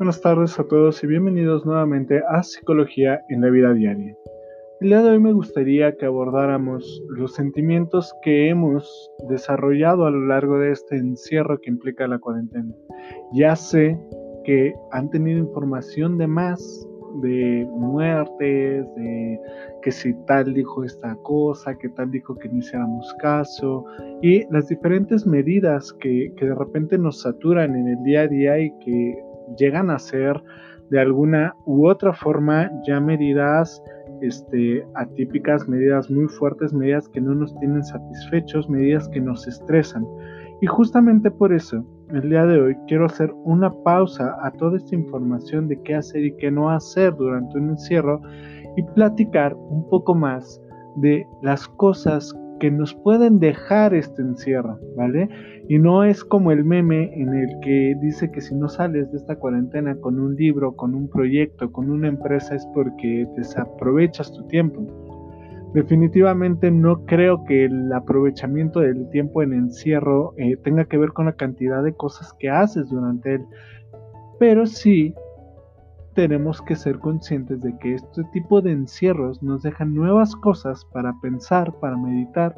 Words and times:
Buenas 0.00 0.22
tardes 0.22 0.58
a 0.58 0.64
todos 0.64 1.04
y 1.04 1.06
bienvenidos 1.06 1.66
nuevamente 1.66 2.22
a 2.26 2.42
Psicología 2.42 3.22
en 3.28 3.42
la 3.42 3.50
Vida 3.50 3.74
Diaria. 3.74 4.16
El 4.80 4.88
día 4.88 5.02
de 5.02 5.10
hoy 5.10 5.18
me 5.18 5.34
gustaría 5.34 5.94
que 5.94 6.06
abordáramos 6.06 7.02
los 7.10 7.34
sentimientos 7.34 8.10
que 8.22 8.48
hemos 8.48 9.10
desarrollado 9.28 10.06
a 10.06 10.10
lo 10.10 10.26
largo 10.26 10.58
de 10.58 10.72
este 10.72 10.96
encierro 10.96 11.60
que 11.60 11.68
implica 11.68 12.08
la 12.08 12.18
cuarentena. 12.18 12.74
Ya 13.34 13.54
sé 13.54 14.00
que 14.46 14.72
han 14.90 15.10
tenido 15.10 15.38
información 15.38 16.16
de 16.16 16.26
más, 16.26 16.88
de 17.20 17.68
muertes, 17.70 18.86
de 18.96 19.38
que 19.82 19.92
si 19.92 20.14
tal 20.24 20.54
dijo 20.54 20.82
esta 20.82 21.14
cosa, 21.16 21.76
que 21.76 21.90
tal 21.90 22.10
dijo 22.10 22.34
que 22.36 22.48
no 22.48 22.56
hiciéramos 22.56 23.14
caso, 23.20 23.84
y 24.22 24.50
las 24.50 24.66
diferentes 24.66 25.26
medidas 25.26 25.92
que, 26.00 26.32
que 26.38 26.46
de 26.46 26.54
repente 26.54 26.96
nos 26.96 27.20
saturan 27.20 27.76
en 27.76 27.88
el 27.88 28.02
día 28.02 28.22
a 28.22 28.28
día 28.28 28.58
y 28.60 28.70
que 28.78 29.29
llegan 29.56 29.90
a 29.90 29.98
ser 29.98 30.42
de 30.90 31.00
alguna 31.00 31.54
u 31.66 31.86
otra 31.86 32.12
forma 32.12 32.70
ya 32.86 33.00
medidas 33.00 33.82
este, 34.20 34.84
atípicas, 34.96 35.68
medidas 35.68 36.10
muy 36.10 36.26
fuertes, 36.26 36.72
medidas 36.72 37.08
que 37.08 37.20
no 37.20 37.34
nos 37.34 37.56
tienen 37.58 37.82
satisfechos, 37.84 38.68
medidas 38.68 39.08
que 39.08 39.20
nos 39.20 39.46
estresan. 39.46 40.06
Y 40.60 40.66
justamente 40.66 41.30
por 41.30 41.52
eso, 41.52 41.84
el 42.12 42.28
día 42.28 42.44
de 42.44 42.60
hoy 42.60 42.76
quiero 42.86 43.06
hacer 43.06 43.32
una 43.44 43.72
pausa 43.82 44.36
a 44.42 44.50
toda 44.52 44.76
esta 44.76 44.94
información 44.94 45.68
de 45.68 45.80
qué 45.82 45.94
hacer 45.94 46.24
y 46.24 46.36
qué 46.36 46.50
no 46.50 46.70
hacer 46.70 47.14
durante 47.16 47.56
un 47.56 47.70
encierro 47.70 48.20
y 48.76 48.82
platicar 48.94 49.54
un 49.54 49.88
poco 49.88 50.14
más 50.14 50.60
de 50.96 51.26
las 51.40 51.66
cosas 51.68 52.34
que 52.60 52.70
nos 52.70 52.94
pueden 52.94 53.40
dejar 53.40 53.94
este 53.94 54.22
encierro, 54.22 54.78
¿vale? 54.96 55.28
Y 55.68 55.78
no 55.78 56.04
es 56.04 56.22
como 56.22 56.52
el 56.52 56.64
meme 56.64 57.12
en 57.14 57.34
el 57.34 57.48
que 57.60 57.96
dice 58.00 58.30
que 58.30 58.40
si 58.40 58.54
no 58.54 58.68
sales 58.68 59.10
de 59.10 59.18
esta 59.18 59.36
cuarentena 59.36 59.96
con 59.96 60.20
un 60.20 60.36
libro, 60.36 60.76
con 60.76 60.94
un 60.94 61.08
proyecto, 61.08 61.72
con 61.72 61.90
una 61.90 62.06
empresa 62.06 62.54
es 62.54 62.66
porque 62.74 63.26
desaprovechas 63.36 64.32
tu 64.32 64.46
tiempo. 64.46 64.86
Definitivamente 65.74 66.70
no 66.70 67.04
creo 67.06 67.44
que 67.44 67.64
el 67.64 67.92
aprovechamiento 67.92 68.80
del 68.80 69.08
tiempo 69.10 69.42
en 69.42 69.52
encierro 69.52 70.34
eh, 70.36 70.56
tenga 70.62 70.84
que 70.84 70.98
ver 70.98 71.10
con 71.10 71.26
la 71.26 71.32
cantidad 71.32 71.82
de 71.82 71.94
cosas 71.94 72.32
que 72.38 72.50
haces 72.50 72.88
durante 72.88 73.34
él, 73.34 73.44
pero 74.38 74.66
sí 74.66 75.14
tenemos 76.20 76.60
que 76.60 76.76
ser 76.76 76.98
conscientes 76.98 77.62
de 77.62 77.74
que 77.78 77.94
este 77.94 78.22
tipo 78.24 78.60
de 78.60 78.72
encierros 78.72 79.42
nos 79.42 79.62
dejan 79.62 79.94
nuevas 79.94 80.36
cosas 80.36 80.84
para 80.92 81.14
pensar, 81.22 81.72
para 81.80 81.96
meditar 81.96 82.54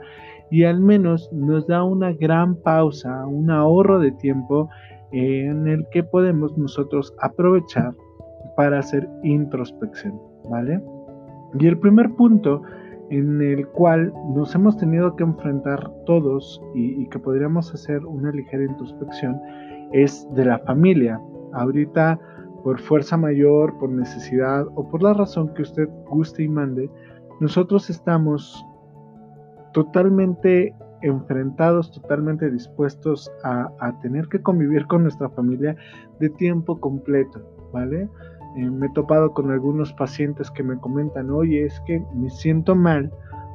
y 0.50 0.64
al 0.64 0.80
menos 0.80 1.30
nos 1.32 1.68
da 1.68 1.84
una 1.84 2.12
gran 2.12 2.56
pausa, 2.56 3.24
un 3.24 3.52
ahorro 3.52 4.00
de 4.00 4.10
tiempo 4.10 4.68
en 5.12 5.68
el 5.68 5.86
que 5.92 6.02
podemos 6.02 6.58
nosotros 6.58 7.14
aprovechar 7.20 7.94
para 8.56 8.80
hacer 8.80 9.08
introspección, 9.22 10.20
¿vale? 10.50 10.83
Y 11.60 11.68
el 11.68 11.78
primer 11.78 12.12
punto 12.16 12.62
en 13.10 13.40
el 13.40 13.68
cual 13.68 14.12
nos 14.34 14.56
hemos 14.56 14.77
tenido 14.77 15.14
que 15.14 15.22
enfrentar 15.22 15.88
todos 16.05 16.60
y, 16.74 17.00
y 17.00 17.08
que 17.10 17.20
podríamos 17.20 17.72
hacer 17.72 18.05
una 18.06 18.33
ligera 18.33 18.64
introspección 18.64 19.40
es 19.92 20.27
de 20.34 20.46
la 20.46 20.58
familia. 20.58 21.20
Ahorita 21.52 22.18
por 22.62 22.80
fuerza 22.80 23.16
mayor, 23.16 23.77
por 23.78 23.91
necesidad 23.91 24.66
o 24.74 24.88
por 24.88 25.02
la 25.02 25.14
razón 25.14 25.52
que 25.55 25.62
usted 25.62 25.88
guste 26.10 26.44
y 26.44 26.48
mande, 26.48 26.91
nosotros 27.41 27.91
estamos 27.91 28.64
totalmente 29.72 30.74
enfrentados, 31.02 31.90
totalmente 31.90 32.50
dispuestos 32.50 33.30
a, 33.44 33.98
tener 34.00 34.28
que 34.28 34.40
convivir 34.40 34.86
con 34.86 35.02
nuestra 35.02 35.28
familia 35.30 35.77
de 36.20 36.30
tiempo 36.30 36.78
completo, 36.78 37.40
¿vale? 37.72 38.08
Eh, 38.56 38.70
me 38.70 38.86
he 38.86 38.90
topado 38.90 39.33
con 39.33 39.51
algunos 39.51 39.92
pacientes 39.95 40.51
que 40.51 40.62
me 40.62 40.78
comentan, 40.78 41.30
oye, 41.30 41.64
es 41.64 41.80
que 41.86 42.01
me 42.14 42.30
siento 42.30 42.74
mal 42.77 43.11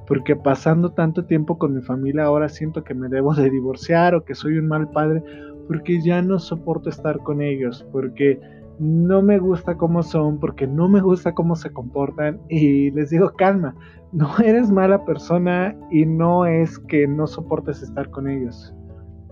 porque 0.07 0.35
pasando 0.35 0.91
tanto 0.91 1.25
tiempo 1.25 1.57
con 1.57 1.75
mi 1.75 1.81
familia 1.81 2.23
ahora 2.23 2.47
siento 2.49 2.83
que 2.83 2.93
me 2.93 3.09
debo 3.09 3.33
de 3.35 3.49
divorciar 3.49 4.15
o 4.15 4.23
que 4.23 4.35
soy 4.35 4.57
un 4.57 4.67
mal 4.67 4.89
padre 4.91 5.21
porque 5.67 6.01
ya 6.01 6.21
no 6.21 6.39
soporto 6.39 6.89
estar 6.89 7.19
con 7.19 7.41
ellos, 7.41 7.85
porque 7.91 8.39
no 8.79 9.21
me 9.21 9.39
gusta 9.39 9.75
cómo 9.77 10.03
son, 10.03 10.39
porque 10.39 10.67
no 10.67 10.87
me 10.87 11.01
gusta 11.01 11.33
cómo 11.33 11.55
se 11.55 11.71
comportan 11.71 12.39
y 12.49 12.91
les 12.91 13.09
digo, 13.09 13.31
calma, 13.37 13.75
no 14.11 14.29
eres 14.43 14.71
mala 14.71 15.03
persona 15.05 15.75
y 15.91 16.05
no 16.05 16.45
es 16.45 16.79
que 16.79 17.07
no 17.07 17.27
soportes 17.27 17.81
estar 17.81 18.09
con 18.09 18.29
ellos. 18.29 18.73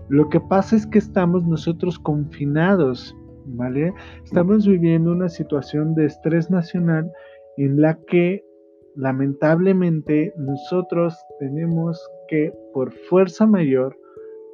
Lo 0.08 0.28
que 0.28 0.40
pasa 0.40 0.76
es 0.76 0.86
que 0.86 0.98
estamos 0.98 1.44
nosotros 1.44 1.98
confinados, 1.98 3.16
¿vale? 3.46 3.92
Estamos 4.24 4.66
viviendo 4.66 5.12
una 5.12 5.28
situación 5.28 5.94
de 5.94 6.06
estrés 6.06 6.50
nacional 6.50 7.10
en 7.56 7.80
la 7.80 7.98
que 8.06 8.44
lamentablemente 8.94 10.32
nosotros 10.36 11.16
tenemos 11.38 12.00
que, 12.28 12.52
por 12.72 12.92
fuerza 13.08 13.46
mayor, 13.46 13.96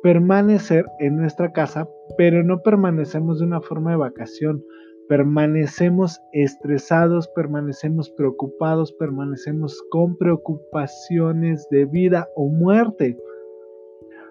permanecer 0.02 0.84
en 0.98 1.16
nuestra 1.16 1.52
casa, 1.52 1.88
pero 2.16 2.42
no 2.42 2.62
permanecemos 2.62 3.38
de 3.38 3.46
una 3.46 3.60
forma 3.60 3.92
de 3.92 3.98
vacación, 3.98 4.62
permanecemos 5.08 6.20
estresados, 6.32 7.28
permanecemos 7.28 8.10
preocupados, 8.10 8.92
permanecemos 8.92 9.80
con 9.90 10.16
preocupaciones 10.16 11.66
de 11.70 11.84
vida 11.86 12.28
o 12.36 12.48
muerte. 12.48 13.16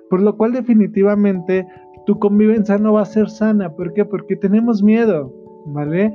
Por 0.10 0.22
lo 0.22 0.36
cual 0.36 0.52
definitivamente 0.52 1.66
tu 2.06 2.20
convivencia 2.20 2.78
no 2.78 2.94
va 2.94 3.02
a 3.02 3.06
ser 3.06 3.30
sana. 3.30 3.74
¿Por 3.76 3.94
qué? 3.94 4.06
Porque 4.06 4.36
tenemos 4.36 4.84
miedo, 4.84 5.34
¿vale? 5.68 6.12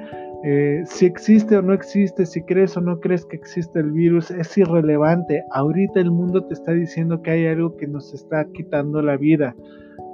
Eh, 0.49 0.84
si 0.84 1.07
existe 1.07 1.57
o 1.57 1.62
no 1.62 1.73
existe, 1.73 2.25
si 2.25 2.41
crees 2.43 2.77
o 2.77 2.81
no 2.81 3.01
crees 3.01 3.27
que 3.27 3.34
existe 3.34 3.81
el 3.81 3.91
virus, 3.91 4.31
es 4.31 4.57
irrelevante. 4.57 5.43
Ahorita 5.51 5.99
el 5.99 6.12
mundo 6.12 6.45
te 6.45 6.55
está 6.55 6.71
diciendo 6.71 7.21
que 7.21 7.33
hay 7.33 7.47
algo 7.49 7.77
que 7.77 7.89
nos 7.89 8.15
está 8.15 8.45
quitando 8.53 9.03
la 9.03 9.17
vida, 9.17 9.57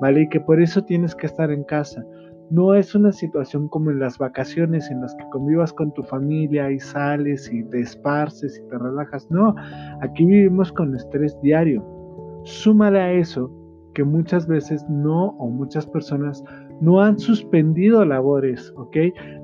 ¿vale? 0.01 0.23
Y 0.23 0.29
que 0.31 0.41
por 0.41 0.63
eso 0.63 0.83
tienes 0.87 1.15
que 1.15 1.27
estar 1.27 1.51
en 1.51 1.65
casa. 1.65 2.03
No 2.49 2.75
es 2.75 2.95
una 2.95 3.13
situación 3.13 3.69
como 3.69 3.91
en 3.91 3.99
las 3.99 4.17
vacaciones 4.17 4.91
en 4.91 5.03
las 5.03 5.15
que 5.17 5.29
convivas 5.31 5.71
con 5.75 5.93
tu 5.93 6.03
familia 6.03 6.71
y 6.71 6.81
sales 6.81 7.53
y 7.53 7.63
te 7.65 7.81
esparces 7.81 8.59
y 8.59 8.69
te 8.71 8.79
relajas. 8.79 9.31
No, 9.31 9.55
aquí 10.01 10.25
vivimos 10.25 10.73
con 10.73 10.97
estrés 10.97 11.39
diario. 11.43 11.85
Súmale 12.45 13.01
a 13.01 13.13
eso 13.13 13.51
que 13.93 14.03
muchas 14.03 14.47
veces 14.47 14.83
no 14.89 15.37
o 15.39 15.51
muchas 15.51 15.87
personas 15.87 16.43
no 16.83 17.01
han 17.01 17.19
suspendido 17.19 18.05
labores, 18.05 18.73
¿ok? 18.77 18.97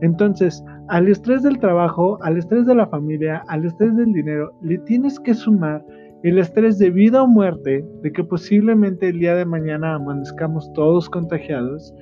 Entonces, 0.03 0.63
al 0.89 1.07
estrés 1.07 1.45
del 1.45 1.59
trabajo, 1.59 2.19
al 2.23 2.37
estrés 2.37 2.67
de 2.67 2.75
la 2.75 2.89
familia, 2.89 3.45
al 3.47 3.65
estrés 3.65 3.97
del 3.97 4.13
dinero, 4.13 4.53
le 4.61 4.79
tienes 4.79 5.21
que 5.21 5.35
sumar 5.35 5.85
el 6.25 6.39
estrés 6.39 6.79
de 6.79 6.91
vida 6.91 7.23
o 7.23 7.29
muerte, 7.29 7.85
de 8.03 8.13
que 8.13 8.25
posiblemente 8.25 9.09
el 9.09 9.21
día 9.21 9.37
de 9.37 9.45
mañana 9.45 9.95
amanezcamos 9.95 10.71
todos 10.73 11.09
contagiados 11.09 11.95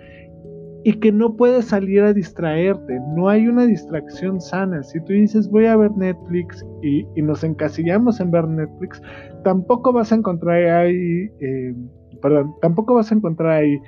y 0.84 0.94
que 0.94 1.12
no 1.12 1.36
puedes 1.36 1.66
salir 1.66 2.00
a 2.00 2.14
distraerte, 2.14 2.98
no 3.14 3.28
hay 3.28 3.46
una 3.46 3.66
distracción 3.66 4.40
sana. 4.40 4.82
Si 4.84 4.98
tú 5.00 5.12
dices 5.12 5.50
voy 5.50 5.66
a 5.66 5.76
ver 5.76 5.90
Netflix 5.98 6.64
y, 6.82 7.04
nos 7.20 7.44
encasillamos 7.44 8.20
en 8.20 8.30
ver 8.30 8.48
Netflix, 8.48 9.02
tampoco 9.44 9.92
vas 9.92 10.12
a 10.12 10.14
encontrar 10.14 10.62
ahí, 10.62 11.28
eh, 11.40 11.74
perdón, 12.22 12.54
tampoco 12.62 12.94
vas 12.94 13.12
a 13.12 13.16
encontrar 13.16 13.50
ahí 13.50 13.78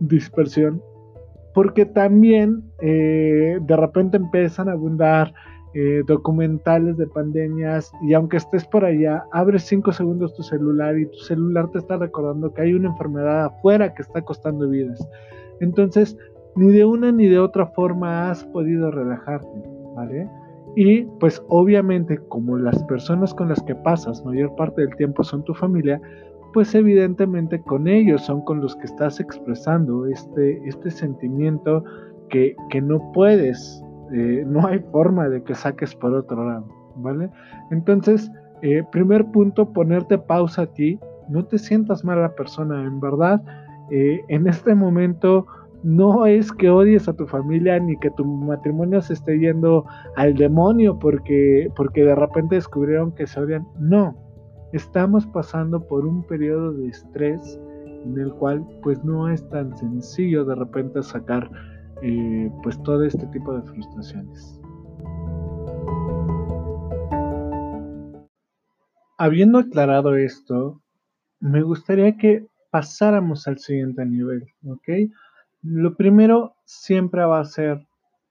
dispersión, 0.00 0.82
porque 1.56 1.86
también 1.86 2.62
eh, 2.82 3.58
de 3.62 3.76
repente 3.78 4.18
empiezan 4.18 4.68
a 4.68 4.72
abundar 4.72 5.32
eh, 5.72 6.02
documentales 6.06 6.98
de 6.98 7.06
pandemias 7.06 7.90
y 8.02 8.12
aunque 8.12 8.36
estés 8.36 8.66
por 8.66 8.84
allá, 8.84 9.24
abres 9.32 9.62
cinco 9.62 9.90
segundos 9.90 10.34
tu 10.34 10.42
celular 10.42 10.98
y 10.98 11.06
tu 11.06 11.16
celular 11.20 11.70
te 11.70 11.78
está 11.78 11.96
recordando 11.96 12.52
que 12.52 12.60
hay 12.60 12.74
una 12.74 12.90
enfermedad 12.90 13.46
afuera 13.46 13.94
que 13.94 14.02
está 14.02 14.20
costando 14.20 14.68
vidas. 14.68 15.08
Entonces, 15.60 16.18
ni 16.56 16.72
de 16.72 16.84
una 16.84 17.10
ni 17.10 17.26
de 17.26 17.38
otra 17.38 17.68
forma 17.68 18.30
has 18.30 18.44
podido 18.44 18.90
relajarte, 18.90 19.62
¿vale? 19.94 20.28
Y 20.76 21.04
pues 21.20 21.42
obviamente 21.48 22.18
como 22.28 22.58
las 22.58 22.82
personas 22.82 23.32
con 23.32 23.48
las 23.48 23.62
que 23.62 23.74
pasas 23.76 24.22
mayor 24.26 24.54
parte 24.56 24.82
del 24.82 24.94
tiempo 24.96 25.24
son 25.24 25.42
tu 25.42 25.54
familia, 25.54 26.02
pues 26.56 26.74
evidentemente 26.74 27.60
con 27.60 27.86
ellos 27.86 28.22
son 28.22 28.40
con 28.40 28.62
los 28.62 28.74
que 28.76 28.86
estás 28.86 29.20
expresando 29.20 30.06
este, 30.06 30.58
este 30.66 30.90
sentimiento 30.90 31.84
que, 32.30 32.56
que 32.70 32.80
no 32.80 33.12
puedes, 33.12 33.84
eh, 34.14 34.42
no 34.46 34.66
hay 34.66 34.78
forma 34.90 35.28
de 35.28 35.42
que 35.42 35.54
saques 35.54 35.94
por 35.94 36.14
otro 36.14 36.48
lado, 36.48 36.66
¿vale? 36.96 37.28
Entonces, 37.70 38.32
eh, 38.62 38.82
primer 38.90 39.26
punto, 39.32 39.70
ponerte 39.70 40.16
pausa 40.16 40.62
a 40.62 40.66
ti, 40.72 40.98
no 41.28 41.44
te 41.44 41.58
sientas 41.58 42.06
mala 42.06 42.34
persona, 42.34 42.84
en 42.84 43.00
verdad, 43.00 43.42
eh, 43.90 44.22
en 44.28 44.46
este 44.46 44.74
momento 44.74 45.44
no 45.82 46.24
es 46.24 46.50
que 46.52 46.70
odies 46.70 47.06
a 47.06 47.12
tu 47.12 47.26
familia 47.26 47.78
ni 47.78 47.98
que 47.98 48.10
tu 48.12 48.24
matrimonio 48.24 49.02
se 49.02 49.12
esté 49.12 49.38
yendo 49.38 49.84
al 50.16 50.32
demonio 50.32 50.98
porque, 50.98 51.70
porque 51.76 52.02
de 52.02 52.14
repente 52.14 52.54
descubrieron 52.54 53.12
que 53.12 53.26
se 53.26 53.40
odian. 53.40 53.68
No, 53.78 54.16
estamos 54.72 55.26
pasando 55.26 55.86
por 55.86 56.06
un 56.06 56.22
periodo 56.24 56.72
de 56.72 56.88
estrés 56.88 57.60
en 58.04 58.18
el 58.18 58.32
cual 58.34 58.66
pues 58.82 59.02
no 59.04 59.28
es 59.28 59.48
tan 59.48 59.76
sencillo 59.76 60.44
de 60.44 60.54
repente 60.54 61.02
sacar 61.02 61.50
eh, 62.02 62.50
pues 62.62 62.80
todo 62.82 63.04
este 63.04 63.26
tipo 63.28 63.52
de 63.54 63.62
frustraciones. 63.62 64.60
Habiendo 69.18 69.58
aclarado 69.58 70.14
esto, 70.14 70.82
me 71.40 71.62
gustaría 71.62 72.16
que 72.16 72.46
pasáramos 72.70 73.48
al 73.48 73.58
siguiente 73.58 74.04
nivel, 74.04 74.46
¿ok? 74.66 75.10
Lo 75.62 75.96
primero 75.96 76.54
siempre 76.64 77.24
va 77.24 77.40
a 77.40 77.44
ser, 77.44 77.86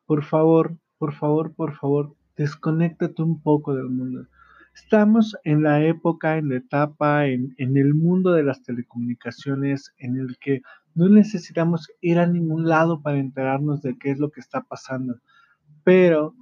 por 0.06 0.24
favor, 0.24 0.78
por 1.00 1.14
favor, 1.14 1.54
por 1.54 1.74
favor, 1.76 2.16
desconéctate 2.38 3.24
un 3.24 3.42
poco 3.42 3.74
del 3.74 3.90
mundo. 3.90 4.28
Estamos 4.76 5.36
en 5.44 5.64
la 5.64 5.84
época, 5.84 6.38
en 6.38 6.50
la 6.50 6.58
etapa, 6.58 7.26
en, 7.26 7.56
en, 7.58 7.78
el 7.78 7.94
mundo 7.94 8.34
de 8.34 8.44
las 8.44 8.62
telecomunicaciones, 8.62 9.94
en 9.98 10.18
el 10.18 10.38
que 10.38 10.62
no 10.94 11.10
necesitamos 11.10 11.88
ir 12.02 12.20
a 12.20 12.28
ningún 12.28 12.68
lado 12.68 13.02
para 13.02 13.18
enterarnos 13.18 13.82
de 13.82 13.98
qué 13.98 14.12
es 14.12 14.20
lo 14.20 14.30
que 14.32 14.42
está 14.42 14.62
pasando. 14.62 15.16
Pero 15.84 16.36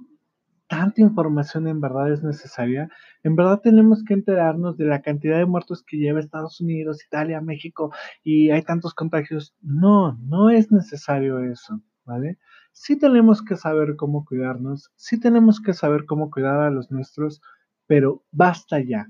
tanta 0.68 1.00
información 1.00 1.68
en 1.68 1.80
verdad 1.80 2.12
es 2.12 2.22
necesaria. 2.22 2.88
En 3.22 3.36
verdad 3.36 3.60
tenemos 3.62 4.02
que 4.04 4.14
enterarnos 4.14 4.76
de 4.76 4.86
la 4.86 5.02
cantidad 5.02 5.38
de 5.38 5.46
muertos 5.46 5.84
que 5.86 5.98
lleva 5.98 6.20
Estados 6.20 6.60
Unidos, 6.60 7.04
Italia, 7.06 7.40
México 7.40 7.92
y 8.22 8.50
hay 8.50 8.62
tantos 8.62 8.94
contagios. 8.94 9.54
No, 9.60 10.18
no 10.22 10.50
es 10.50 10.72
necesario 10.72 11.38
eso, 11.38 11.80
¿vale? 12.04 12.38
Sí 12.72 12.98
tenemos 12.98 13.42
que 13.42 13.56
saber 13.56 13.94
cómo 13.96 14.24
cuidarnos, 14.24 14.90
sí 14.96 15.20
tenemos 15.20 15.60
que 15.60 15.74
saber 15.74 16.06
cómo 16.06 16.30
cuidar 16.30 16.60
a 16.60 16.70
los 16.70 16.90
nuestros, 16.90 17.40
pero 17.86 18.22
basta 18.30 18.80
ya. 18.80 19.08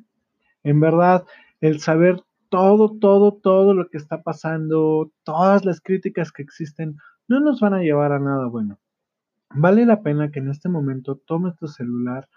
En 0.62 0.80
verdad, 0.80 1.24
el 1.60 1.80
saber 1.80 2.22
todo, 2.48 2.98
todo, 2.98 3.32
todo 3.32 3.74
lo 3.74 3.88
que 3.88 3.98
está 3.98 4.22
pasando, 4.22 5.10
todas 5.24 5.64
las 5.64 5.80
críticas 5.80 6.30
que 6.30 6.42
existen, 6.42 6.96
no 7.26 7.40
nos 7.40 7.60
van 7.60 7.74
a 7.74 7.82
llevar 7.82 8.12
a 8.12 8.18
nada 8.18 8.46
bueno. 8.46 8.78
Vale 9.50 9.86
la 9.86 10.02
pena 10.02 10.30
que 10.30 10.40
en 10.40 10.50
este 10.50 10.68
momento 10.68 11.16
tomes 11.16 11.56
tu 11.56 11.68
celular, 11.68 12.28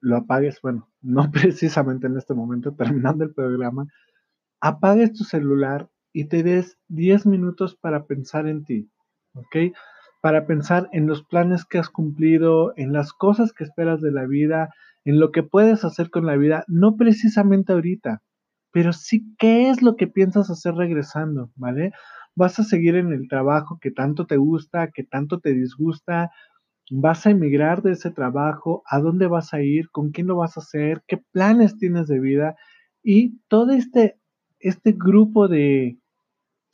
lo 0.00 0.16
apagues, 0.16 0.60
bueno, 0.62 0.88
no 1.02 1.30
precisamente 1.30 2.06
en 2.06 2.16
este 2.16 2.34
momento, 2.34 2.74
terminando 2.74 3.24
el 3.24 3.34
programa, 3.34 3.86
apagues 4.60 5.12
tu 5.12 5.24
celular 5.24 5.88
y 6.12 6.26
te 6.26 6.42
des 6.42 6.78
10 6.88 7.26
minutos 7.26 7.76
para 7.76 8.06
pensar 8.06 8.46
en 8.46 8.64
ti, 8.64 8.90
¿ok? 9.34 9.74
Para 10.22 10.46
pensar 10.46 10.88
en 10.92 11.06
los 11.06 11.22
planes 11.22 11.64
que 11.64 11.78
has 11.78 11.90
cumplido, 11.90 12.72
en 12.76 12.92
las 12.92 13.12
cosas 13.12 13.52
que 13.52 13.64
esperas 13.64 14.00
de 14.00 14.12
la 14.12 14.24
vida, 14.24 14.70
en 15.06 15.20
lo 15.20 15.30
que 15.30 15.44
puedes 15.44 15.84
hacer 15.84 16.10
con 16.10 16.26
la 16.26 16.36
vida, 16.36 16.64
no 16.66 16.96
precisamente 16.96 17.72
ahorita, 17.72 18.22
pero 18.72 18.92
sí 18.92 19.34
qué 19.38 19.70
es 19.70 19.80
lo 19.80 19.94
que 19.94 20.08
piensas 20.08 20.50
hacer 20.50 20.74
regresando, 20.74 21.50
¿vale? 21.54 21.92
Vas 22.34 22.58
a 22.58 22.64
seguir 22.64 22.96
en 22.96 23.12
el 23.12 23.28
trabajo 23.28 23.78
que 23.80 23.92
tanto 23.92 24.26
te 24.26 24.36
gusta, 24.36 24.90
que 24.92 25.04
tanto 25.04 25.38
te 25.38 25.54
disgusta, 25.54 26.32
vas 26.90 27.24
a 27.24 27.30
emigrar 27.30 27.82
de 27.82 27.92
ese 27.92 28.10
trabajo, 28.10 28.82
a 28.90 28.98
dónde 28.98 29.28
vas 29.28 29.54
a 29.54 29.62
ir, 29.62 29.90
con 29.92 30.10
quién 30.10 30.26
lo 30.26 30.36
vas 30.36 30.56
a 30.56 30.60
hacer, 30.60 31.02
qué 31.06 31.18
planes 31.32 31.78
tienes 31.78 32.08
de 32.08 32.18
vida 32.18 32.56
y 33.02 33.38
todo 33.46 33.70
este, 33.70 34.18
este 34.58 34.90
grupo 34.90 35.46
de, 35.46 36.00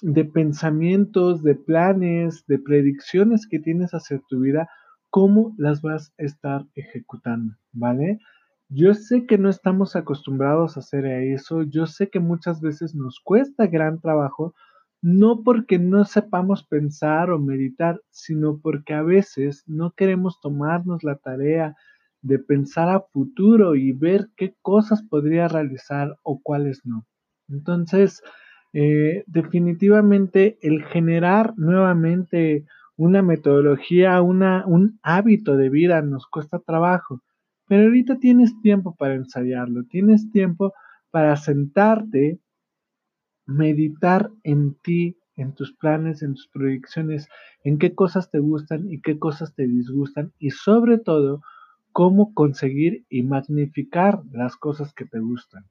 de 0.00 0.25
pensamientos, 0.25 1.43
de 1.43 1.55
planes, 1.55 2.46
de 2.46 2.58
predicciones 2.58 3.46
que 3.46 3.58
tienes 3.58 3.90
hacia 3.93 4.20
tu 4.26 4.40
vida, 4.40 4.69
cómo 5.12 5.54
las 5.58 5.82
vas 5.82 6.14
a 6.18 6.22
estar 6.22 6.66
ejecutando, 6.74 7.54
¿vale? 7.70 8.18
Yo 8.70 8.94
sé 8.94 9.26
que 9.26 9.36
no 9.36 9.50
estamos 9.50 9.94
acostumbrados 9.94 10.76
a 10.76 10.80
hacer 10.80 11.04
eso, 11.04 11.64
yo 11.64 11.86
sé 11.86 12.08
que 12.08 12.18
muchas 12.18 12.62
veces 12.62 12.94
nos 12.94 13.20
cuesta 13.20 13.66
gran 13.66 14.00
trabajo, 14.00 14.54
no 15.02 15.42
porque 15.44 15.78
no 15.78 16.06
sepamos 16.06 16.64
pensar 16.64 17.30
o 17.30 17.38
meditar, 17.38 18.00
sino 18.08 18.58
porque 18.58 18.94
a 18.94 19.02
veces 19.02 19.64
no 19.66 19.90
queremos 19.90 20.40
tomarnos 20.40 21.04
la 21.04 21.16
tarea 21.16 21.76
de 22.22 22.38
pensar 22.38 22.88
a 22.88 23.00
futuro 23.00 23.74
y 23.74 23.92
ver 23.92 24.30
qué 24.34 24.54
cosas 24.62 25.02
podría 25.02 25.46
realizar 25.46 26.16
o 26.22 26.40
cuáles 26.42 26.86
no. 26.86 27.04
Entonces, 27.50 28.22
eh, 28.72 29.24
definitivamente 29.26 30.56
el 30.62 30.84
generar 30.84 31.52
nuevamente 31.58 32.64
una 33.02 33.20
metodología, 33.20 34.22
una, 34.22 34.64
un 34.64 35.00
hábito 35.02 35.56
de 35.56 35.70
vida 35.70 36.02
nos 36.02 36.28
cuesta 36.28 36.60
trabajo, 36.60 37.20
pero 37.66 37.84
ahorita 37.84 38.20
tienes 38.20 38.52
tiempo 38.60 38.94
para 38.94 39.16
ensayarlo, 39.16 39.82
tienes 39.90 40.31
tiempo 40.31 40.72
para 41.10 41.34
sentarte, 41.37 42.38
meditar 43.44 44.31
en 44.44 44.76
ti, 44.84 45.19
en 45.34 45.52
tus 45.52 45.72
planes, 45.72 46.22
en 46.22 46.34
tus 46.34 46.46
proyecciones, 46.46 47.26
en 47.64 47.78
qué 47.78 47.93
cosas 47.93 48.31
te 48.31 48.38
gustan 48.38 48.88
y 48.88 49.00
qué 49.00 49.19
cosas 49.19 49.52
te 49.56 49.66
disgustan 49.66 50.32
y 50.38 50.50
sobre 50.50 50.98
todo 50.98 51.43
cómo 51.90 52.32
conseguir 52.34 53.05
y 53.08 53.25
magnificar 53.25 54.22
las 54.31 54.55
cosas 54.56 54.94
que 54.94 55.06
te 55.06 55.19
gustan. 55.19 55.64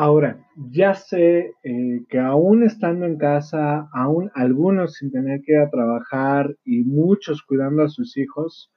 Ahora, 0.00 0.38
ya 0.54 0.94
sé 0.94 1.54
eh, 1.64 2.04
que 2.08 2.20
aún 2.20 2.62
estando 2.62 3.04
en 3.04 3.18
casa, 3.18 3.88
aún 3.92 4.30
algunos 4.32 4.94
sin 4.94 5.10
tener 5.10 5.40
que 5.42 5.54
ir 5.54 5.58
a 5.58 5.70
trabajar 5.70 6.54
y 6.64 6.84
muchos 6.84 7.42
cuidando 7.42 7.82
a 7.82 7.88
sus 7.88 8.16
hijos, 8.16 8.70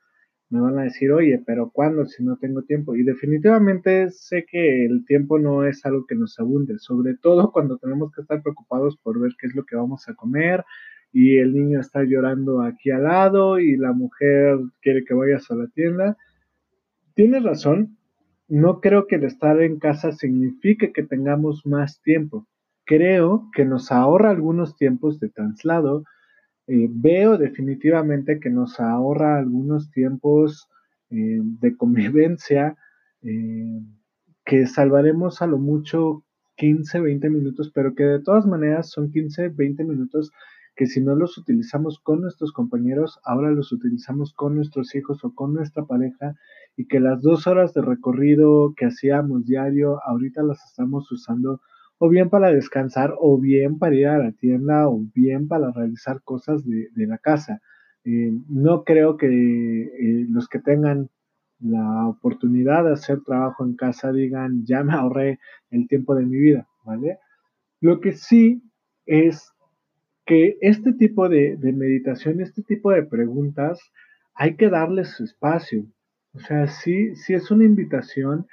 me 0.50 0.60
van 0.60 0.80
a 0.80 0.84
decir, 0.86 1.12
oye, 1.12 1.40
pero 1.46 1.70
¿cuándo 1.70 2.08
si 2.08 2.24
no 2.24 2.38
tengo 2.38 2.64
tiempo? 2.64 2.96
Y 2.96 3.04
definitivamente 3.04 4.10
sé 4.10 4.48
que 4.50 4.84
el 4.84 5.06
tiempo 5.06 5.38
no 5.38 5.64
es 5.64 5.86
algo 5.86 6.08
que 6.08 6.16
nos 6.16 6.40
abunde, 6.40 6.80
sobre 6.80 7.14
todo 7.18 7.52
cuando 7.54 7.78
tenemos 7.78 8.12
que 8.16 8.22
estar 8.22 8.42
preocupados 8.42 8.98
por 8.98 9.20
ver 9.20 9.34
qué 9.40 9.46
es 9.46 9.54
lo 9.54 9.64
que 9.64 9.76
vamos 9.76 10.10
a 10.10 10.16
comer 10.16 10.66
y 11.14 11.38
el 11.38 11.54
niño 11.54 11.82
está 11.82 12.02
llorando 12.02 12.64
aquí 12.64 12.90
al 12.90 13.04
lado 13.04 13.60
y 13.60 13.78
la 13.78 13.94
mujer 13.94 14.58
quiere 14.82 15.06
que 15.06 15.14
vayas 15.14 15.52
a 15.52 15.56
la 15.56 15.68
tienda. 15.68 16.18
Tienes 17.14 17.44
razón, 17.44 17.96
no 18.52 18.82
creo 18.82 19.08
que 19.08 19.16
el 19.16 19.24
estar 19.24 19.62
en 19.62 19.80
casa 19.80 20.12
signifique 20.12 20.92
que 20.92 21.04
tengamos 21.04 21.66
más 21.66 22.02
tiempo. 22.02 22.46
Creo 22.84 23.50
que 23.56 23.64
nos 23.64 23.94
ahorra 23.94 24.30
algunos 24.30 24.76
tiempos 24.76 25.22
de 25.22 25.30
traslado. 25.30 26.04
Eh, 26.68 26.90
veo 26.90 27.38
definitivamente 27.38 28.42
que 28.42 28.50
nos 28.50 28.78
ahorra 28.82 29.38
algunos 29.38 29.90
tiempos 29.92 30.68
eh, 31.12 31.40
de 31.42 31.78
convivencia, 31.78 32.76
eh, 33.22 33.80
que 34.44 34.68
salvaremos 34.68 35.42
a 35.42 35.48
lo 35.48 35.58
mucho 35.58 36.26
15, 36.58 37.00
20 37.00 37.30
minutos, 37.30 37.72
pero 37.74 37.96
que 37.96 38.04
de 38.04 38.20
todas 38.20 38.46
maneras 38.46 38.90
son 38.90 39.14
15, 39.14 39.48
20 39.48 39.86
minutos 39.86 40.30
que 40.76 40.88
si 40.88 41.00
no 41.00 41.16
los 41.16 41.38
utilizamos 41.38 42.00
con 42.00 42.20
nuestros 42.20 42.52
compañeros, 42.52 43.18
ahora 43.24 43.52
los 43.52 43.72
utilizamos 43.72 44.34
con 44.34 44.56
nuestros 44.56 44.94
hijos 44.94 45.24
o 45.24 45.34
con 45.34 45.54
nuestra 45.54 45.86
pareja 45.86 46.36
y 46.76 46.88
que 46.88 47.00
las 47.00 47.22
dos 47.22 47.48
horas 47.48 47.74
de 47.74 47.82
recorrido 47.82 48.74
que 48.76 48.86
hacíamos 48.86 49.46
diario, 49.46 50.00
ahorita 50.06 50.44
las 50.44 50.64
estamos 50.66 51.12
usando 51.12 51.62
o 51.98 52.10
bien 52.10 52.30
para 52.30 52.52
descansar 52.52 53.14
o 53.20 53.38
bien 53.40 53.78
para 53.78 53.96
ir 53.96 54.08
a 54.08 54.18
la 54.18 54.32
tienda 54.32 54.88
o 54.88 55.02
bien 55.14 55.48
para 55.48 55.72
realizar 55.72 56.22
cosas 56.24 56.66
de, 56.66 56.90
la 56.96 57.18
casa. 57.20 57.62
Eh, 58.04 58.32
no 58.50 58.84
creo 58.84 59.18
que 59.18 59.28
eh, 59.28 60.26
los 60.30 60.48
que 60.48 60.60
tengan 60.60 61.10
la 61.60 62.08
oportunidad 62.08 62.86
de 62.86 62.94
hacer 62.94 63.22
trabajo 63.22 63.64
en 63.64 63.76
casa 63.76 64.12
digan, 64.12 64.66
ya 64.66 64.84
me 64.84 64.94
ahorré 64.94 65.40
el 65.70 65.88
tiempo 65.88 66.16
de 66.16 66.26
mi 66.26 66.38
vida, 66.38 66.68
¿vale? 66.84 67.20
Lo 67.80 68.00
que 68.00 68.14
sí 68.14 68.64
es 69.06 69.52
que 70.26 70.58
este 70.62 70.94
tipo 70.94 71.30
de, 71.30 71.58
meditación, 71.62 72.42
este 72.42 72.64
tipo 72.64 72.92
de 72.92 73.04
preguntas, 73.04 73.80
hay 74.34 74.56
que 74.56 74.70
darles 74.70 75.10
su 75.10 75.24
espacio. 75.24 75.86
O 76.34 76.40
sea, 76.40 76.68
sí, 76.68 77.16
sí 77.16 77.34
es 77.34 77.52
una 77.52 77.66
invitación 77.66 78.48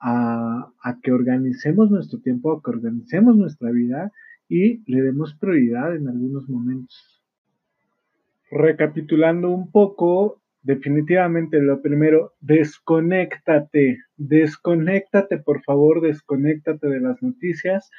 a, 0.00 0.72
a, 0.82 1.00
que 1.02 1.12
organicemos 1.12 1.90
nuestro 1.90 2.20
tiempo, 2.20 2.52
a 2.52 2.62
que 2.62 2.70
organicemos 2.70 3.36
nuestra 3.36 3.70
vida 3.70 4.10
y 4.48 4.82
le 4.90 5.02
demos 5.02 5.36
prioridad 5.36 5.94
en 5.94 6.08
algunos 6.08 6.48
momentos. 6.48 7.22
Recapitulando 8.50 9.50
un 9.50 9.70
poco, 9.70 10.42
definitivamente 10.62 11.60
lo 11.60 11.80
primero, 11.80 12.32
desconéctate, 12.40 13.98
desconéctate, 14.16 15.38
por 15.38 15.62
favor, 15.62 16.00
desconéctate 16.00 16.88
de 16.88 17.00
las 17.00 17.22
noticias, 17.22 17.90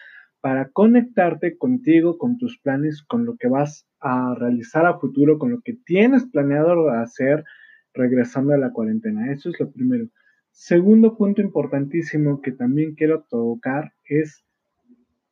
para 0.42 0.70
conectarte 0.70 1.58
contigo, 1.58 2.18
con 2.18 2.38
tus 2.38 2.60
planes, 2.60 3.04
con 3.08 3.26
lo 3.26 3.38
que 3.38 3.48
vas 3.48 3.88
a 4.00 4.34
realizar 4.36 4.88
a 4.88 4.98
futuro, 5.00 5.38
con 5.38 5.52
lo 5.52 5.62
que 5.62 5.78
tienes 5.86 6.26
planeado 6.26 6.90
hacer 6.90 7.46
regresando 7.94 8.54
a 8.54 8.58
la 8.58 8.72
cuarentena. 8.72 9.32
Eso 9.32 9.50
es 9.50 9.60
lo 9.60 9.72
primero. 9.72 10.08
Segundo 10.52 11.18
punto 11.18 11.42
importantísimo 11.42 12.42
que 12.42 12.52
también 12.52 12.96
quiero 12.96 13.24
tocar 13.30 13.94
es 14.06 14.44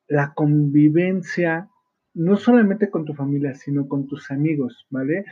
la 0.08 0.34
convivencia, 0.34 1.70
no 2.14 2.38
solamente 2.38 2.90
con 2.90 3.06
tu 3.06 3.14
familia, 3.14 3.54
sino 3.54 3.88
con 3.88 4.08
tus 4.08 4.32
amigos, 4.32 4.88
¿vale? 4.90 5.26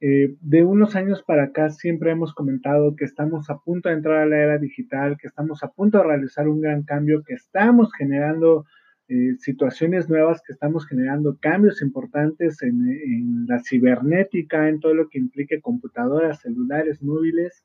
Eh, 0.00 0.34
de 0.40 0.64
unos 0.64 0.96
años 0.96 1.22
para 1.22 1.44
acá 1.44 1.70
siempre 1.70 2.10
hemos 2.10 2.34
comentado 2.34 2.96
que 2.96 3.04
estamos 3.04 3.48
a 3.50 3.58
punto 3.58 3.88
de 3.88 3.94
entrar 3.94 4.18
a 4.18 4.26
la 4.26 4.38
era 4.38 4.58
digital, 4.58 5.16
que 5.16 5.28
estamos 5.28 5.62
a 5.62 5.68
punto 5.68 5.98
de 5.98 6.04
realizar 6.04 6.48
un 6.48 6.60
gran 6.60 6.82
cambio, 6.82 7.22
que 7.22 7.34
estamos 7.34 7.92
generando 7.96 8.64
eh, 9.12 9.36
situaciones 9.40 10.08
nuevas 10.08 10.40
que 10.40 10.54
estamos 10.54 10.86
generando, 10.86 11.36
cambios 11.38 11.82
importantes 11.82 12.62
en, 12.62 13.44
la 13.46 13.60
cibernética, 13.62 14.70
en 14.70 14.80
todo 14.80 14.94
lo 14.94 15.10
que 15.10 15.18
implique 15.18 15.60
computadoras, 15.60 16.40
celulares, 16.40 17.02
móviles, 17.02 17.62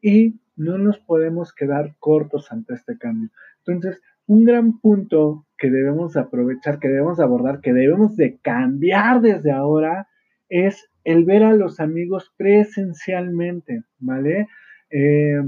y 0.00 0.40
no 0.56 0.76
nos 0.78 0.98
podemos 0.98 1.54
quedar 1.54 1.94
cortos 2.00 2.50
ante 2.50 2.74
este 2.74 2.98
cambio. 2.98 3.30
Entonces, 3.58 4.02
un 4.26 4.44
gran 4.44 4.80
punto 4.80 5.46
que 5.58 5.70
debemos 5.70 6.16
aprovechar, 6.16 6.80
que 6.80 6.88
debemos 6.88 7.20
abordar, 7.20 7.60
que 7.60 7.72
debemos 7.72 8.16
de 8.16 8.38
cambiar 8.38 9.20
desde 9.20 9.52
ahora, 9.52 10.08
es 10.48 10.90
el 11.04 11.24
ver 11.24 11.44
a 11.44 11.52
los 11.52 11.78
amigos 11.78 12.34
presencialmente, 12.36 13.84
¿vale? 14.00 14.48
Eh, 14.90 15.40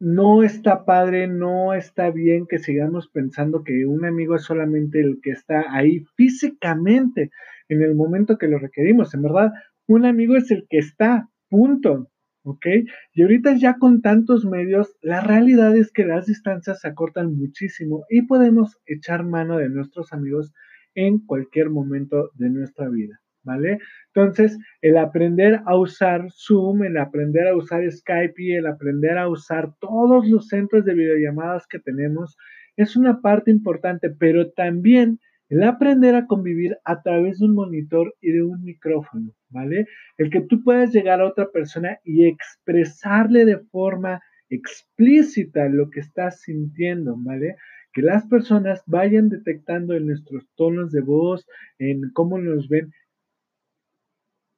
no 0.00 0.42
está 0.42 0.86
padre, 0.86 1.28
no 1.28 1.74
está 1.74 2.10
bien 2.10 2.46
que 2.46 2.58
sigamos 2.58 3.08
pensando 3.08 3.62
que 3.62 3.84
un 3.84 4.06
amigo 4.06 4.34
es 4.34 4.44
solamente 4.44 5.00
el 5.00 5.20
que 5.22 5.30
está 5.30 5.66
ahí 5.74 6.04
físicamente 6.16 7.30
en 7.68 7.82
el 7.82 7.94
momento 7.94 8.38
que 8.38 8.48
lo 8.48 8.58
requerimos. 8.58 9.12
En 9.12 9.22
verdad, 9.22 9.52
un 9.86 10.06
amigo 10.06 10.36
es 10.36 10.50
el 10.50 10.66
que 10.70 10.78
está, 10.78 11.28
punto. 11.48 12.08
¿Ok? 12.42 12.64
Y 13.12 13.20
ahorita 13.20 13.54
ya 13.58 13.76
con 13.76 14.00
tantos 14.00 14.46
medios, 14.46 14.96
la 15.02 15.20
realidad 15.20 15.76
es 15.76 15.92
que 15.92 16.06
las 16.06 16.24
distancias 16.24 16.80
se 16.80 16.88
acortan 16.88 17.36
muchísimo 17.36 18.06
y 18.08 18.22
podemos 18.22 18.78
echar 18.86 19.24
mano 19.24 19.58
de 19.58 19.68
nuestros 19.68 20.14
amigos 20.14 20.50
en 20.94 21.18
cualquier 21.18 21.68
momento 21.68 22.30
de 22.34 22.48
nuestra 22.48 22.88
vida. 22.88 23.20
¿Vale? 23.42 23.78
Entonces, 24.14 24.58
el 24.82 24.96
aprender 24.96 25.60
a 25.66 25.76
usar 25.76 26.26
Zoom, 26.30 26.84
el 26.84 26.96
aprender 26.96 27.48
a 27.48 27.56
usar 27.56 27.90
Skype 27.90 28.34
y 28.36 28.52
el 28.52 28.66
aprender 28.66 29.18
a 29.18 29.28
usar 29.28 29.74
todos 29.80 30.26
los 30.28 30.48
centros 30.48 30.84
de 30.84 30.94
videollamadas 30.94 31.66
que 31.66 31.78
tenemos 31.78 32.36
es 32.76 32.96
una 32.96 33.20
parte 33.20 33.50
importante, 33.50 34.10
pero 34.10 34.50
también 34.52 35.18
el 35.50 35.64
aprender 35.64 36.14
a 36.14 36.26
convivir 36.26 36.78
a 36.84 37.02
través 37.02 37.40
de 37.40 37.46
un 37.46 37.54
monitor 37.54 38.14
y 38.20 38.30
de 38.30 38.42
un 38.44 38.62
micrófono, 38.62 39.32
¿vale? 39.48 39.86
El 40.16 40.30
que 40.30 40.42
tú 40.42 40.62
puedas 40.62 40.92
llegar 40.92 41.20
a 41.20 41.26
otra 41.26 41.50
persona 41.50 41.98
y 42.04 42.26
expresarle 42.26 43.44
de 43.44 43.58
forma 43.58 44.20
explícita 44.48 45.68
lo 45.68 45.90
que 45.90 46.00
estás 46.00 46.42
sintiendo, 46.42 47.16
¿vale? 47.18 47.56
Que 47.92 48.02
las 48.02 48.26
personas 48.26 48.82
vayan 48.86 49.28
detectando 49.28 49.94
en 49.94 50.06
nuestros 50.06 50.48
tonos 50.54 50.92
de 50.92 51.00
voz, 51.00 51.44
en 51.78 52.10
cómo 52.12 52.38
nos 52.38 52.68
ven, 52.68 52.92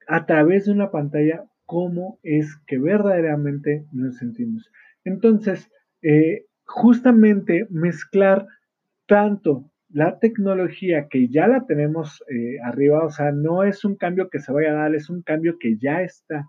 a 0.09 0.27
través 0.27 0.67
de 0.67 0.73
una 0.73 0.91
pantalla 0.91 1.45
cómo 1.67 2.19
es 2.23 2.57
que 2.67 2.79
verdaderamente 2.79 3.87
nos 3.93 4.17
sentimos. 4.19 4.71
Entonces, 5.05 5.71
eh, 6.03 6.47
justamente 6.65 7.67
mezclar 7.71 8.47
tanto 9.07 9.71
la 9.89 10.19
tecnología 10.19 11.09
que 11.09 11.29
ya 11.29 11.47
la 11.47 11.67
tenemos 11.67 12.23
eh, 12.29 12.59
arriba, 12.65 13.05
o 13.05 13.11
sea, 13.11 13.31
no 13.31 13.63
es 13.63 13.85
un 13.85 13.97
cambio 13.97 14.31
que 14.31 14.41
se 14.41 14.53
vaya 14.53 14.71
a 14.71 14.83
dar, 14.83 14.95
es 14.95 15.11
un 15.11 15.23
cambio 15.23 15.59
que 15.59 15.77
ya 15.77 16.03
está. 16.03 16.47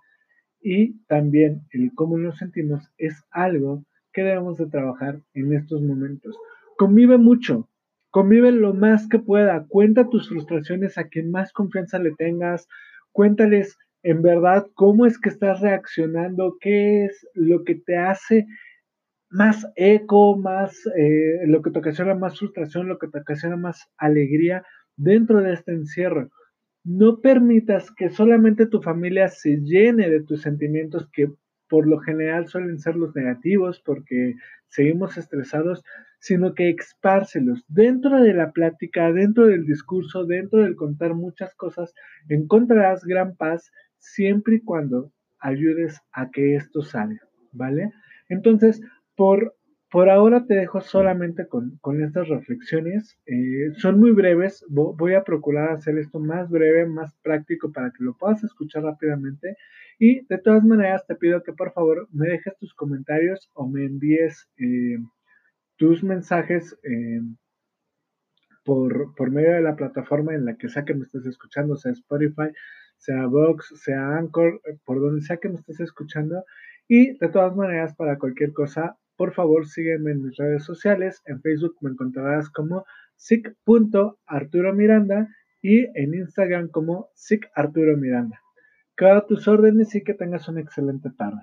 Y 0.62 1.04
también 1.08 1.62
el 1.72 1.92
cómo 1.94 2.18
nos 2.18 2.38
sentimos 2.38 2.90
es 2.98 3.22
algo 3.32 3.84
que 4.14 4.24
debemos 4.24 4.58
de 4.58 4.68
trabajar 4.68 5.20
en 5.34 5.54
estos 5.54 5.82
momentos. 5.82 6.38
Convive 6.78 7.18
mucho, 7.18 7.70
convive 8.12 8.52
lo 8.52 8.74
más 8.74 9.10
que 9.10 9.20
pueda, 9.20 9.66
cuenta 9.68 10.10
tus 10.10 10.30
frustraciones 10.30 10.98
a 10.98 11.10
quien 11.10 11.30
más 11.32 11.52
confianza 11.52 12.00
le 12.00 12.12
tengas, 12.12 12.68
Cuéntales 13.14 13.78
en 14.04 14.22
verdad 14.22 14.68
cómo 14.74 15.06
es 15.06 15.18
que 15.18 15.30
estás 15.30 15.62
reaccionando, 15.62 16.58
qué 16.60 17.06
es 17.06 17.26
lo 17.34 17.64
que 17.64 17.76
te 17.76 17.96
hace 17.96 18.46
más 19.30 19.66
eco, 19.76 20.38
más 20.38 20.78
eh, 20.98 21.48
lo 21.48 21.62
que 21.62 21.72
te 21.72 21.80
ocasiona 21.80 22.14
más 22.14 22.38
frustración, 22.38 22.88
lo 22.88 23.00
que 23.00 23.08
te 23.08 23.20
ocasiona 23.20 23.56
más 23.56 23.88
alegría 23.98 24.64
dentro 24.96 25.42
de 25.42 25.54
este 25.54 25.72
encierro. 25.72 26.30
No 26.84 27.22
permitas 27.22 27.90
que 27.92 28.10
solamente 28.10 28.68
tu 28.68 28.82
familia 28.82 29.30
se 29.30 29.58
llene 29.62 30.10
de 30.10 30.22
tus 30.22 30.42
sentimientos 30.42 31.10
que 31.12 31.32
por 31.70 31.88
lo 31.88 32.00
general 32.00 32.48
suelen 32.48 32.78
ser 32.78 32.96
los 32.96 33.16
negativos 33.16 33.82
porque 33.84 34.36
seguimos 34.68 35.18
estresados, 35.18 35.84
sino 36.24 36.54
que 36.56 36.70
expárselos 36.70 37.66
dentro 37.68 38.22
de 38.22 38.34
la 38.34 38.54
plática, 38.54 39.12
dentro 39.12 39.48
del 39.48 39.66
discurso, 39.66 40.26
dentro 40.26 40.62
del 40.62 40.78
contar 40.78 41.16
muchas 41.16 41.54
cosas, 41.54 41.94
encontrarás 42.30 43.04
gran 43.04 43.36
paz 43.36 43.70
siempre 44.00 44.56
y 44.56 44.62
cuando 44.62 45.12
ayudes 45.42 46.00
a 46.14 46.32
que 46.32 46.56
esto 46.56 46.82
salga, 46.82 47.20
¿vale? 47.52 47.92
Entonces, 48.30 48.82
por, 49.18 49.54
por 49.92 50.10
ahora 50.10 50.46
te 50.46 50.54
dejo 50.54 50.80
solamente 50.80 51.46
con, 51.46 51.78
estas 52.02 52.30
reflexiones. 52.30 53.20
Eh, 53.26 53.74
son 53.76 54.00
muy 54.00 54.12
breves, 54.12 54.66
voy 54.70 55.16
a 55.16 55.26
procurar 55.26 55.72
hacer 55.72 55.98
esto 55.98 56.22
más 56.22 56.50
breve, 56.50 56.86
más 56.86 57.14
práctico 57.22 57.74
para 57.74 57.90
que 57.92 58.02
lo 58.02 58.16
puedas 58.16 58.42
escuchar 58.46 58.84
rápidamente. 58.84 59.58
Y 60.00 60.26
de 60.28 60.38
todas 60.38 60.64
maneras 60.64 61.06
te 61.06 61.16
pido 61.16 61.44
que 61.44 61.52
por 61.52 61.74
favor 61.74 62.08
me 62.14 62.30
dejes 62.30 62.58
tus 62.60 62.74
comentarios 62.74 63.52
o 63.56 63.68
me 63.68 63.84
envíes... 63.84 64.48
Eh, 64.56 65.00
tus 65.84 66.02
mensajes 66.02 66.80
eh, 66.84 67.20
por, 68.64 69.14
por, 69.16 69.32
medio 69.32 69.52
de 69.52 69.62
la 69.62 69.76
plataforma 69.76 70.34
en 70.34 70.46
la 70.46 70.56
que 70.56 70.70
sea 70.70 70.86
que 70.86 70.94
me 70.94 71.04
estés 71.04 71.26
escuchando, 71.26 71.76
sea 71.76 71.92
Spotify, 71.92 72.54
sea 72.96 73.26
Vox, 73.26 73.74
sea 73.84 74.16
Anchor, 74.16 74.62
eh, 74.64 74.78
por 74.86 75.02
donde 75.02 75.24
sea 75.24 75.36
que 75.36 75.50
me 75.50 75.56
estés 75.56 75.82
escuchando. 75.82 76.46
Y 76.88 77.18
de 77.18 77.28
todas 77.28 77.54
maneras, 77.58 77.94
para 77.98 78.18
cualquier 78.18 78.54
cosa, 78.54 78.98
por 79.18 79.34
favor 79.34 79.68
sígueme 79.68 80.12
en 80.12 80.24
mis 80.24 80.38
redes 80.38 80.64
sociales. 80.64 81.22
En 81.26 81.42
Facebook 81.42 81.76
me 81.82 81.90
encontrarás 81.90 82.50
como 82.50 82.86
sic.arturomiranda 83.18 85.28
y 85.62 85.80
en 86.00 86.14
Instagram 86.14 86.70
como 86.70 87.10
sicarturomiranda. 87.14 88.40
Quedo 88.96 89.18
a 89.18 89.28
tus 89.28 89.50
órdenes 89.50 89.94
y 89.96 90.02
que 90.02 90.14
tengas 90.14 90.48
una 90.48 90.62
excelente 90.62 91.10
tarde. 91.10 91.42